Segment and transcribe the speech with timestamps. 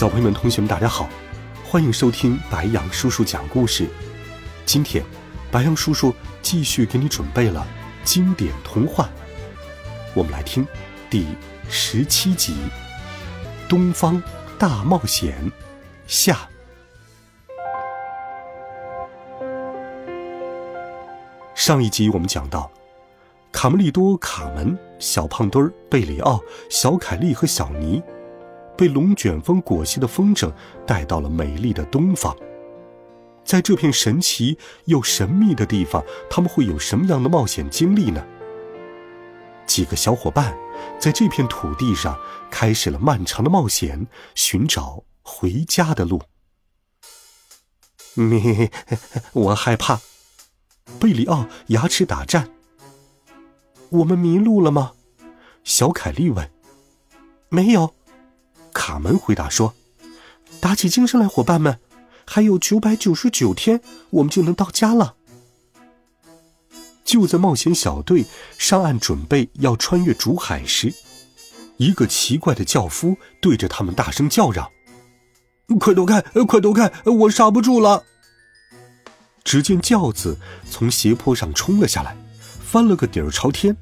[0.00, 1.06] 小朋友们、同学们，大家好，
[1.62, 3.86] 欢迎收听白羊叔叔讲故事。
[4.64, 5.04] 今天，
[5.52, 7.66] 白羊叔叔继续给你准备了
[8.02, 9.10] 经典童话，
[10.14, 10.66] 我们来听
[11.10, 11.26] 第
[11.68, 12.54] 十七集
[13.68, 14.22] 《东方
[14.58, 15.34] 大冒险》
[16.06, 16.48] 下。
[21.54, 22.72] 上一集我们讲到，
[23.52, 26.40] 卡梅利多、卡门、小胖墩儿、贝里奥、
[26.70, 28.02] 小凯莉和小尼。
[28.80, 30.50] 被龙卷风裹挟的风筝
[30.86, 32.34] 带到了美丽的东方。
[33.44, 38.26] 在这片神奇又神秘的地方，他们会有什么样的冒险经历呢？
[39.66, 40.56] 几个小伙伴
[40.98, 42.18] 在这片土地上
[42.50, 46.22] 开始了漫长的冒险，寻找回家的路。
[48.14, 48.70] 咩，
[49.34, 50.00] 我害怕。
[50.98, 52.50] 贝里奥牙齿打颤。
[53.90, 54.92] 我们迷路了吗？
[55.64, 56.50] 小凯莉问。
[57.50, 57.94] 没有。
[58.72, 59.74] 卡门回答说
[60.60, 61.78] ：“打起精神来，伙伴们，
[62.24, 65.14] 还有九百九十九天，我们就能到家了。”
[67.04, 68.24] 就在冒险小队
[68.56, 70.94] 上岸准备要穿越竹海时，
[71.76, 74.70] 一个奇怪的轿夫对着他们大声叫嚷
[75.80, 76.20] ：“快躲开！
[76.46, 76.92] 快躲开！
[77.04, 78.04] 我刹不住了！”
[79.42, 80.38] 只见轿子
[80.70, 82.16] 从斜坡上冲了下来，
[82.60, 83.76] 翻了个底儿朝天，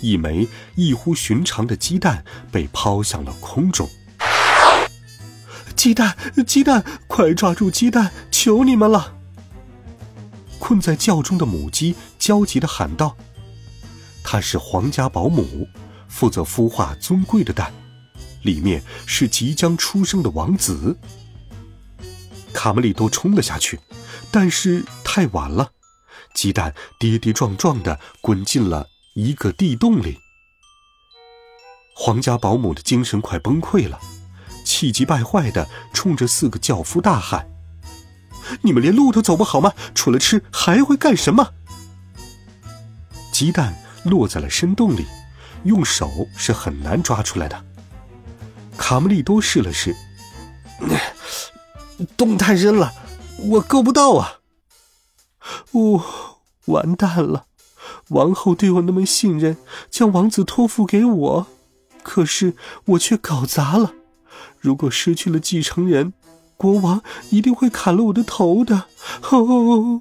[0.00, 3.88] 一枚异乎寻常的鸡蛋被抛向了空中。
[5.84, 8.10] 鸡蛋，鸡蛋，快抓住鸡蛋！
[8.30, 9.18] 求你们了！
[10.58, 13.14] 困在窖中的母鸡焦急的喊道
[14.24, 15.68] ：“它是皇家保姆，
[16.08, 17.70] 负责孵化尊贵的蛋，
[18.40, 20.96] 里面是即将出生的王子。”
[22.54, 23.78] 卡梅利多冲了下去，
[24.30, 25.72] 但是太晚了，
[26.34, 30.16] 鸡蛋跌跌撞撞的滚进了一个地洞里。
[31.94, 34.00] 皇家保姆的精神快崩溃了。
[34.84, 37.48] 气急败坏的冲着四个轿夫大喊
[38.60, 39.72] ：“你们连路都走不好吗？
[39.94, 41.54] 除了吃还会干什么？”
[43.32, 43.74] 鸡蛋
[44.04, 45.06] 落在了深洞里，
[45.62, 47.64] 用手是很难抓出来的。
[48.76, 49.96] 卡梅利多试了试，
[52.14, 52.92] 洞太深了，
[53.38, 54.40] 我够不到啊！
[55.70, 56.04] 哦，
[56.66, 57.46] 完蛋了！
[58.08, 59.56] 王后对我那么信任，
[59.90, 61.46] 将王子托付给我，
[62.02, 63.94] 可是我却搞砸了。
[64.64, 66.14] 如果失去了继承人，
[66.56, 68.86] 国王一定会砍了我的头的。
[69.30, 70.00] 哦，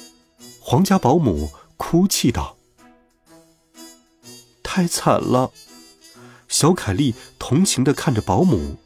[0.58, 2.56] 皇家保姆哭泣道
[4.64, 5.50] ：“太惨了。”
[6.48, 8.78] 小凯莉同情的看着保姆：“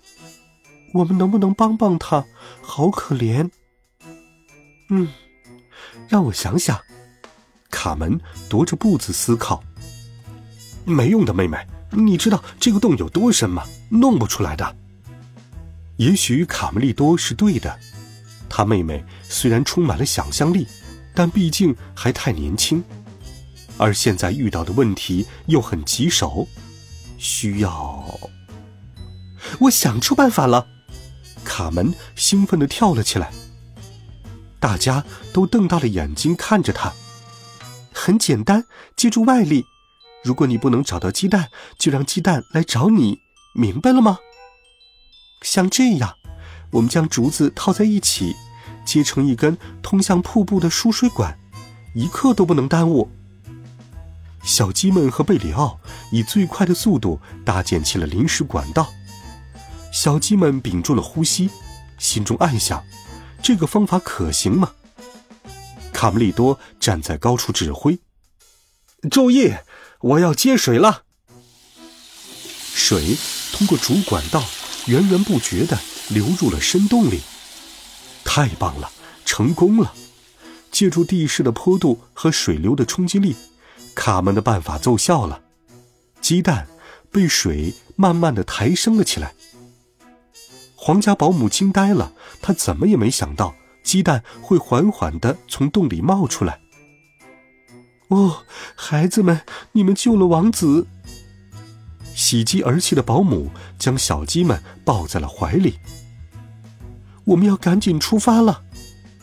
[0.94, 2.25] 我们能不能帮帮他？
[2.60, 3.48] 好可怜。”
[4.91, 5.08] 嗯，
[6.08, 6.81] 让我想想。
[7.70, 8.20] 卡门
[8.50, 9.62] 踱着步子思考
[10.84, 11.56] ：“没用的，妹妹，
[11.92, 13.62] 你知道这个洞有多深吗？
[13.91, 14.76] 弄不出来的。”
[15.97, 17.78] 也许卡梅利多是对的，
[18.49, 20.66] 他妹妹虽然充满了想象力，
[21.15, 22.82] 但毕竟还太年轻，
[23.78, 26.49] 而现在遇到的问题又很棘手，
[27.16, 28.21] 需要……
[29.60, 30.66] 我想出办法了！
[31.44, 33.31] 卡门兴奋地跳了起来，
[34.59, 36.93] 大家都瞪大了眼睛看着他。
[37.93, 38.65] 很简单，
[38.97, 39.65] 借助外力，
[40.25, 43.21] 如果你不能找到鸡蛋，就让鸡蛋来找你，
[43.55, 44.19] 明白了吗？
[45.44, 46.16] 像这样，
[46.71, 48.34] 我们将竹子套在一起，
[48.84, 51.38] 接成一根通向瀑布的输水管，
[51.94, 53.10] 一刻都不能耽误。
[54.43, 55.78] 小鸡们和贝里奥
[56.10, 58.91] 以最快的速度搭建起了临时管道。
[59.93, 61.50] 小鸡们屏住了呼吸，
[61.99, 62.82] 心中暗想：
[63.43, 64.73] 这个方法可行吗？
[65.93, 68.00] 卡梅利多站在高处指挥
[69.11, 69.55] ：“注意，
[70.00, 71.02] 我要接水了。”
[72.75, 73.17] 水
[73.52, 74.43] 通过主管道。
[74.86, 75.78] 源源不绝的
[76.10, 77.20] 流入了深洞里，
[78.25, 78.90] 太棒了，
[79.25, 79.94] 成功了！
[80.70, 83.36] 借助地势的坡度和水流的冲击力，
[83.94, 85.40] 卡门的办法奏效了。
[86.20, 86.66] 鸡蛋
[87.10, 89.34] 被水慢慢的抬升了起来。
[90.75, 96.60] 皇家保姆惊呆了，他怎么也没想到鸡蛋会缓缓的从洞里冒出来。
[98.08, 98.44] 哦，
[98.75, 99.40] 孩子们，
[99.72, 100.87] 你们救了王子！
[102.14, 105.75] 喜极而泣的保姆将小鸡们抱在了怀里。
[107.25, 108.62] 我们要赶紧出发了。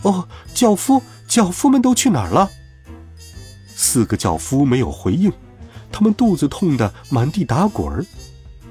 [0.02, 2.50] 哦，轿夫，轿夫们都去哪儿了？
[3.68, 5.32] 四个轿夫没有回应，
[5.92, 8.06] 他们肚子痛得满地打滚儿。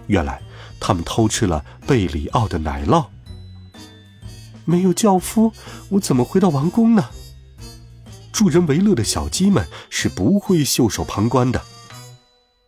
[0.09, 0.43] 原来，
[0.81, 3.07] 他们偷吃了贝里奥的奶酪。
[4.65, 5.53] 没有轿夫，
[5.91, 7.11] 我怎么回到王宫呢？
[8.33, 11.63] 助人为乐的小鸡们是不会袖手旁观的。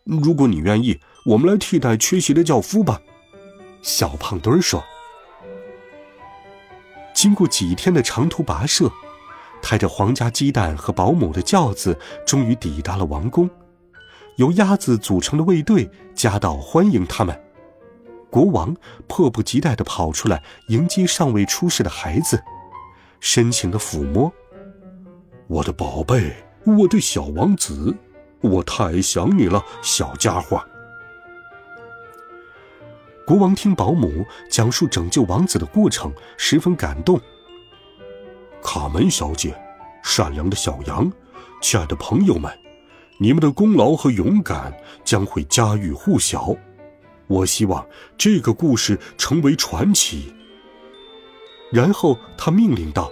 [0.03, 3.01] 如果你愿意，我们来替代缺席的轿夫吧。”
[3.81, 4.83] 小胖墩儿说。
[7.13, 8.91] 经过几天的长途跋涉，
[9.61, 13.49] 抬着皇家鸡蛋和保姆的轿子终于抵达了王宫。
[14.37, 17.39] 由鸭子组成的卫队夹道欢迎他们。
[18.29, 18.75] 国王
[19.07, 22.43] 迫不及待地跑出来迎接尚未出世的孩子，
[23.19, 24.33] 深情地抚摸。
[25.47, 26.35] 我的宝贝，
[26.65, 27.95] 我的小王子，
[28.43, 30.61] 我太想你了，小家伙。
[33.25, 37.19] 国王听保姆讲述拯救王子的过程，十分感动。
[38.61, 39.55] 卡门小姐，
[40.03, 41.09] 善良的小羊，
[41.61, 42.51] 亲爱的朋友们，
[43.17, 44.73] 你们的功劳和勇敢
[45.05, 46.53] 将会家喻户晓。
[47.27, 47.87] 我希望
[48.17, 50.33] 这个故事成为传奇。
[51.71, 53.09] 然后他命令道。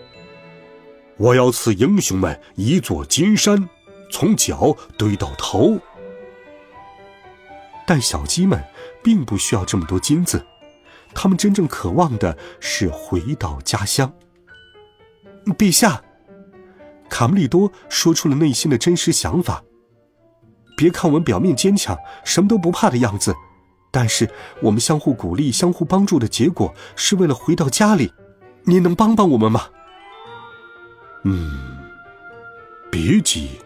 [1.15, 3.69] 我要赐英雄们一座金山，
[4.11, 5.79] 从脚堆到头。
[7.87, 8.63] 但小鸡们
[9.03, 10.45] 并不需要这么多金子，
[11.15, 14.13] 他们真正渴望的是回到家乡。
[15.57, 16.03] 陛下，
[17.09, 19.63] 卡梅利多说出了内心的真实想法。
[20.77, 23.35] 别看我们表面坚强，什么都不怕的样子，
[23.91, 24.29] 但是
[24.61, 28.13] 我们相互鼓励、相互帮助的结果，是为了回到家里。
[28.63, 29.67] 你能帮帮我们吗？
[31.23, 31.77] 嗯，
[32.91, 33.59] 别急，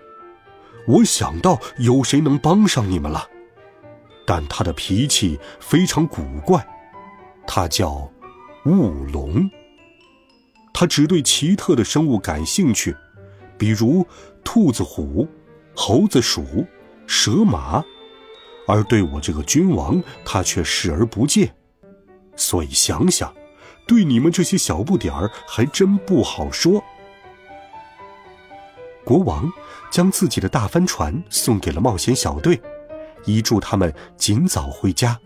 [0.87, 3.27] 我想到有谁能帮上你们了，
[4.25, 6.65] 但他的脾气非常古怪，
[7.47, 8.11] 他叫
[8.65, 9.49] 雾龙。
[10.73, 12.95] 他只对奇特的生物感兴趣，
[13.57, 14.05] 比如
[14.43, 15.27] 兔子、虎、
[15.73, 16.65] 猴子、鼠、
[17.07, 17.83] 蛇、马，
[18.67, 21.55] 而对我这个君王，他却视而不见。
[22.35, 23.33] 所以想想，
[23.87, 26.83] 对你们这些小不点儿，还真不好说。
[29.05, 29.49] 国王
[29.91, 32.59] 将自己的大帆船送给了冒险小队，
[33.25, 35.17] 以祝他们尽早回家。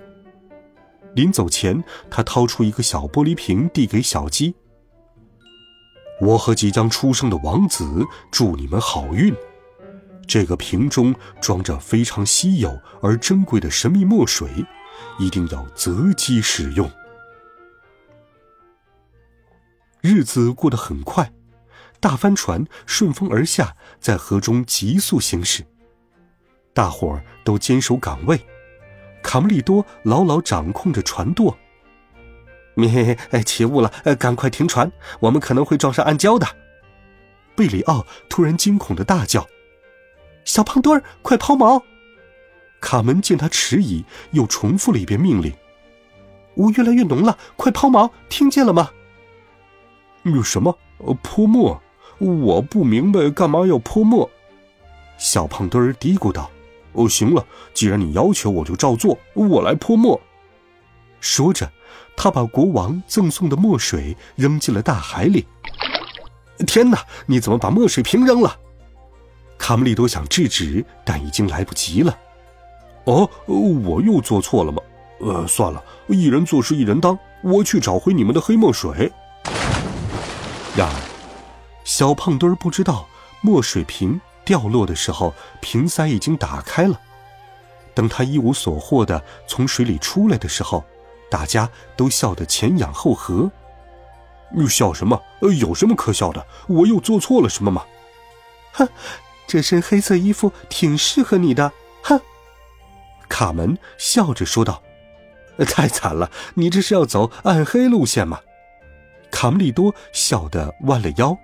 [1.16, 4.54] 临走前，他掏出一个小玻璃瓶，递给小鸡
[6.22, 9.34] ：“我和即将出生的王子祝你们好运。
[10.28, 14.48] 这个瓶中装着非常稀有而珍贵的神秘墨水，
[15.18, 16.88] 一定要择机使用。”
[20.02, 21.32] 日子过得很快。
[22.00, 25.66] 大帆船顺风而下，在河中急速行驶。
[26.74, 28.40] 大伙儿都坚守岗位，
[29.22, 31.57] 卡梅利多牢牢掌控着船舵。
[32.78, 36.48] 嘿嘿，哎，起雾了，赶快停船，我们可能会撞上暗礁的。
[37.54, 39.46] 贝里奥突然惊恐的大叫
[40.46, 41.84] ：“小胖墩儿，快抛锚！”
[42.80, 45.54] 卡门见他迟疑，又重复了一遍命令
[46.56, 48.10] ：“雾越来越浓了，快抛锚！
[48.30, 48.92] 听见了吗？”
[50.24, 50.80] 有什么？
[51.00, 51.81] 呃泼墨？
[52.19, 54.30] 我不明白干嘛要泼墨，
[55.18, 56.50] 小胖墩儿嘀咕道
[56.94, 60.19] ：“哦，行了，既然你要求，我就照做，我来泼墨。”
[61.21, 61.69] 说着，
[62.16, 65.46] 他把国王赠送的墨水扔进了大海里。
[66.67, 67.00] 天哪！
[67.25, 68.55] 你怎么把墨水瓶扔了？
[69.58, 72.17] 卡梅利多想制止，但已经来不及了。
[73.05, 74.82] 哦，我又做错了吗？
[75.20, 79.12] 呃，算了，一人做事一人当，我去找回你们的黑墨水。
[80.75, 81.09] 然而。
[81.89, 83.08] 小胖墩儿不知道，
[83.41, 87.01] 墨水瓶掉落的时候，瓶塞已经打开了。
[87.96, 90.86] 等他一无所获的从水里出来的时候，
[91.31, 91.67] 大家
[91.98, 93.50] 都笑得前仰后合。
[94.55, 95.19] 你笑什么？
[95.41, 96.46] 呃，有什么可笑的？
[96.67, 97.84] 我又做错了什么吗？
[98.74, 98.88] 哼，
[99.48, 101.72] 这身黑色衣服挺适合你的。
[102.03, 102.22] 哼，
[103.27, 104.84] 卡门笑着说道。
[105.65, 108.41] 太惨了，你这是要走暗黑路线吗？
[109.31, 111.36] 卡梅利多笑得弯了腰。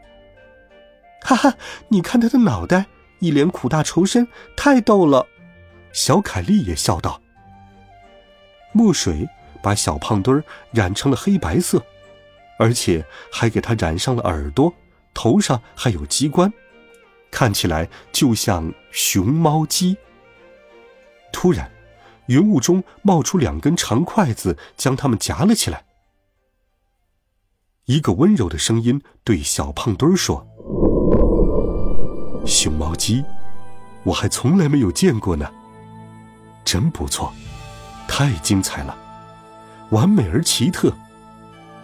[1.22, 1.56] 哈哈，
[1.90, 2.86] 你看他的脑袋，
[3.20, 5.28] 一脸苦大仇深，太逗了。
[5.92, 7.22] 小凯莉也笑道。
[8.74, 9.28] 墨水
[9.64, 11.84] 把小胖墩儿染成了黑白色，
[12.60, 14.74] 而且还给他染上了耳朵，
[15.14, 16.52] 头上还有鸡冠，
[17.32, 19.98] 看起来就像熊猫鸡。
[21.32, 21.72] 突然，
[22.28, 25.86] 云雾中冒出两根长筷子，将它们夹了起来。
[27.86, 30.46] 一个温柔的声音对小胖墩儿说。
[32.46, 33.26] 熊猫鸡，
[34.04, 35.50] 我还从来没有见过呢。
[36.64, 37.34] 真不错，
[38.08, 38.96] 太精彩了，
[39.90, 40.94] 完美而奇特。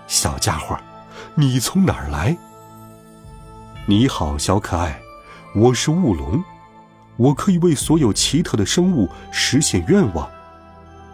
[0.07, 0.77] 小家伙，
[1.33, 2.37] 你从哪儿来？
[3.87, 5.01] 你好，小可爱，
[5.55, 6.43] 我是雾龙，
[7.17, 10.29] 我可以为所有奇特的生物实现愿望，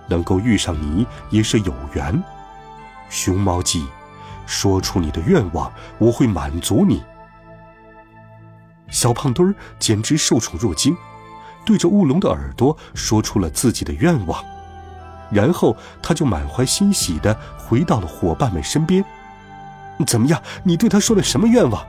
[0.09, 2.21] 能够遇上你也是有缘。
[3.09, 3.87] 熊猫记，
[4.45, 7.01] 说出你的愿望，我会满足你。
[8.89, 10.95] 小胖墩儿简直受宠若惊，
[11.65, 14.43] 对着雾龙的耳朵说出了自己的愿望，
[15.31, 19.03] 然后他就满怀欣喜的回到了伙伴们身边。
[20.05, 20.41] 怎么样？
[20.63, 21.85] 你对他说了什么愿望？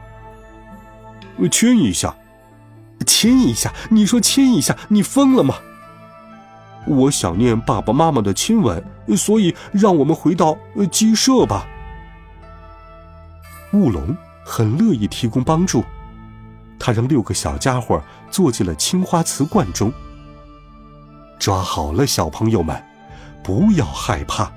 [1.50, 2.14] 亲一下，
[3.06, 3.72] 亲一下。
[3.90, 5.54] 你说亲一下，你疯了吗？
[6.86, 8.82] 我想念爸爸妈妈的亲吻，
[9.16, 10.56] 所以让我们回到
[10.90, 11.66] 鸡舍吧。
[13.72, 15.84] 雾龙很乐意提供帮助。
[16.78, 19.92] 他让六个小家伙坐进了青花瓷罐中。
[21.38, 22.82] 抓好了，小朋友们，
[23.42, 24.52] 不要害怕。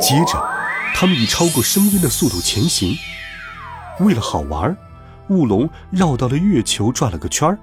[0.00, 0.42] 接着，
[0.94, 2.96] 他们以超过声音的速度前行。
[4.00, 4.76] 为了好玩，
[5.28, 7.58] 雾龙绕到了月球转了个圈儿，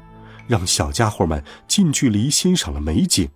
[0.47, 3.29] 让小家伙们近距离欣赏了美景。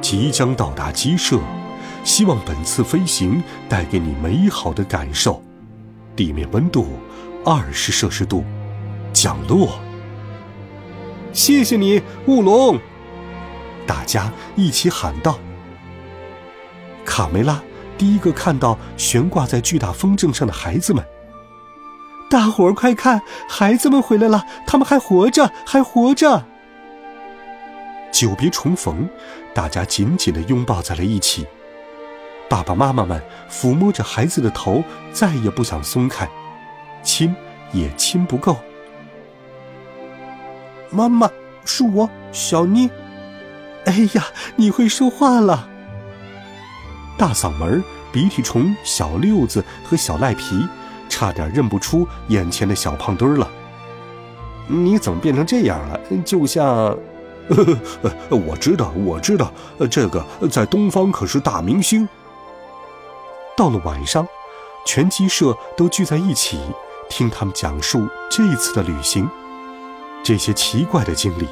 [0.00, 1.38] 即将到达鸡舍。
[2.04, 5.42] 希望本次飞行带给你美好的感受。
[6.16, 6.98] 地面温度
[7.44, 8.44] 二十摄氏度，
[9.12, 9.78] 降落。
[11.32, 12.78] 谢谢你，雾龙！
[13.86, 15.38] 大家一起喊道。
[17.04, 17.62] 卡梅拉
[17.96, 21.04] 第一个看到悬挂在巨大风筝上的孩子们。
[22.28, 26.44] 大伙儿快看，孩子们回来了，他们还活着，还活着！
[28.12, 29.08] 久别重逢，
[29.54, 31.46] 大家紧紧的拥抱在了一起。
[32.50, 36.28] 爸爸妈妈们抚摸着孩子的头，再也不想松开，
[37.00, 37.32] 亲
[37.70, 38.56] 也亲不够。
[40.90, 41.30] 妈妈，
[41.64, 42.90] 是我，小妮。
[43.84, 44.26] 哎呀，
[44.56, 45.68] 你会说话了！
[47.16, 50.66] 大嗓门、鼻涕虫、小六子和小赖皮，
[51.08, 53.48] 差点认不出眼前的小胖墩儿了。
[54.66, 56.00] 你怎么变成这样了？
[56.24, 56.98] 就像……
[58.28, 59.52] 我知道，我知道，
[59.88, 62.08] 这个在东方可是大明星。
[63.56, 64.26] 到了晚上，
[64.86, 66.58] 全鸡舍都聚在一起，
[67.08, 69.28] 听他们讲述这次的旅行。
[70.22, 71.46] 这些奇怪的经历，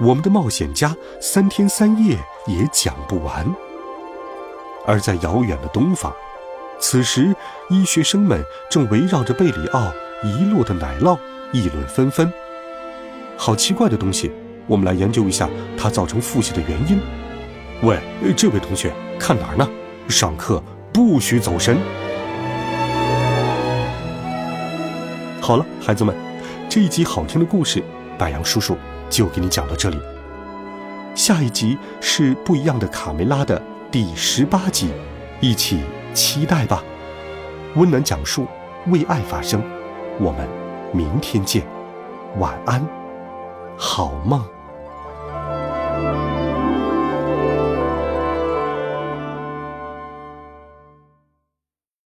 [0.00, 3.46] 我们的冒险家三天三夜也讲不完。
[4.86, 6.12] 而在遥远的东方，
[6.80, 7.34] 此时
[7.68, 9.92] 医学生们正围绕着贝里奥
[10.22, 11.18] 遗落的奶酪
[11.52, 12.32] 议论纷纷。
[13.36, 14.32] 好奇怪的东西，
[14.66, 17.00] 我们来研究一下它造成腹泻的原因。
[17.82, 17.98] 喂，
[18.36, 19.68] 这位同学，看哪儿呢？
[20.08, 20.62] 上课。
[21.00, 21.78] 不许走神！
[25.40, 26.14] 好了，孩子们，
[26.68, 27.82] 这一集好听的故事，
[28.18, 28.76] 白杨叔叔
[29.08, 29.98] 就给你讲到这里。
[31.14, 34.90] 下一集是不一样的卡梅拉的第十八集，
[35.40, 35.80] 一起
[36.12, 36.84] 期待吧。
[37.76, 38.46] 温暖讲述，
[38.88, 39.62] 为爱发声。
[40.18, 40.46] 我们
[40.92, 41.64] 明天见，
[42.38, 42.86] 晚安，
[43.74, 44.44] 好梦。